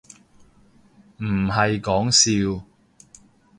[1.17, 2.09] 唔係講
[2.57, 2.65] 笑